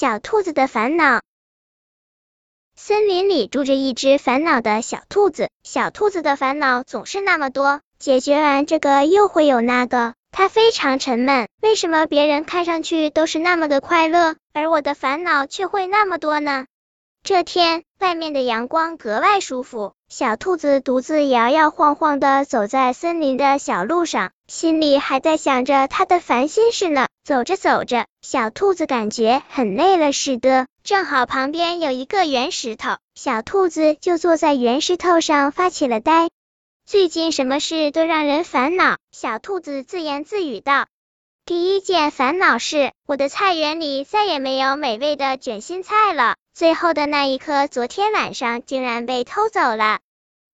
[0.00, 1.20] 小兔子的烦恼。
[2.74, 11.48] 森林里住着一只烦恼的小兔子，小兔子的烦恼总是那么多，解决完这个又会有那个，它非常沉闷。
[11.60, 16.64] 为什么别人看上去都是那么的快乐，而我的烦恼却会那么多呢？
[17.22, 27.06] 这天，外面的阳光格外舒服，小兔子独自摇摇晃晃的走在森林的小路上，心里还在想着它的烦心事呢。
[27.30, 36.28] 走着走着，小兔子感觉很累了似的，正好旁边有一个圆石头，小兔子就坐在圆石头上发起了呆。
[36.86, 40.88] 最近什么事都让人烦恼，小兔子自言自语道。
[41.44, 46.34] 第一件烦恼是，我的菜园里再也没有美味的卷心菜了。
[46.52, 50.00] 最后的那一颗，昨天晚上竟然被偷走了。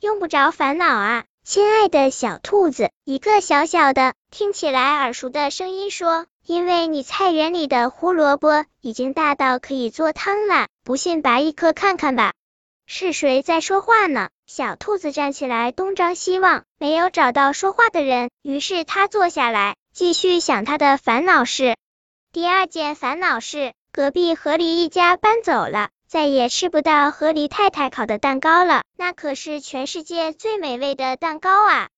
[0.00, 2.90] 用不着烦恼啊，亲爱的小兔子。
[3.04, 12.32] 一个小小的、听起来耳熟的声音说：“因为你菜园里的胡萝卜已经大到可以做汤了，不信拔一颗看看吧。”
[12.84, 14.30] 是谁在说话呢？
[14.48, 21.76] 小兔子站起来，东张西望，没有找到说话的人，于是它坐下来，继续想它的烦恼事。
[22.32, 25.90] 第二件烦恼是，隔壁河狸一家搬走了。
[26.08, 31.88] 再也吃不到河狸太太烤的蛋糕了，那可是全世界最美味的蛋糕啊！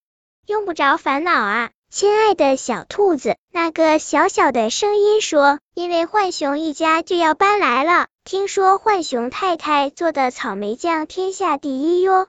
[0.45, 3.37] 用不着烦恼啊，亲爱的小兔子。
[3.51, 12.27] 那个小小的声音说：“因为浣熊一家就要搬来了，听说浣熊太太做的草莓酱天下第一哟。”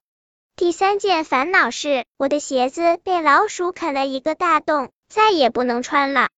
[0.56, 6.28] 第三件烦恼是，我的鞋子被老鼠啃了一个大洞，再也不能穿了。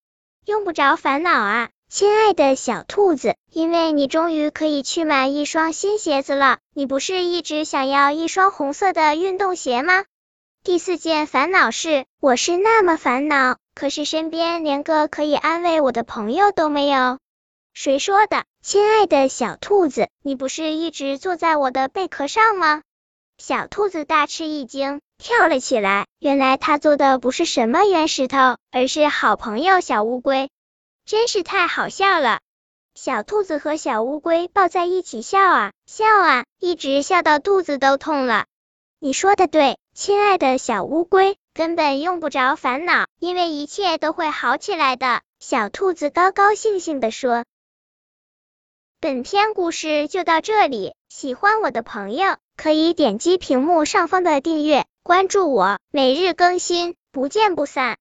[0.47, 1.69] 用不着烦恼啊。
[1.89, 6.59] 亲爱的小兔子，因为你终于可以去买一双新鞋子了。
[6.73, 10.05] 你不是一直想要一双红色的运动鞋吗？
[10.63, 17.19] 第四件烦恼是，我是那么烦恼，可是身边连个可以安慰我的朋友都没有。
[17.73, 18.45] 谁说的？
[18.63, 22.83] 亲爱的小兔子，你不是一直坐在我的贝壳上吗？
[23.39, 26.05] 小兔子大吃一惊，跳了起来。
[26.19, 30.51] 原来它坐的不是什么圆石头，而是好朋友小乌龟。
[31.07, 32.41] 真是太好笑了！
[32.95, 38.45] 小兔子和小乌龟抱在一起笑啊笑啊，一直笑到肚子都痛了。
[39.03, 45.21] 你说的对，亲爱的小乌龟，根本用不着烦恼，因为一切都会好起来的。
[45.41, 47.45] 小兔子高高兴兴地说。
[49.01, 57.99] 本篇故事就到这里，喜欢我的朋友可以点击屏幕上方的订阅，关注我，每日更新，不见不散。